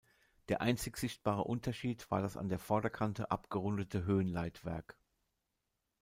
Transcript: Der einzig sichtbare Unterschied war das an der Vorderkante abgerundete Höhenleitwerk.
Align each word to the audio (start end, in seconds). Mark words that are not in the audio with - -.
Der 0.49 0.61
einzig 0.61 0.97
sichtbare 0.97 1.43
Unterschied 1.43 2.09
war 2.09 2.23
das 2.23 2.35
an 2.35 2.49
der 2.49 2.57
Vorderkante 2.57 3.29
abgerundete 3.29 4.03
Höhenleitwerk. 4.03 4.97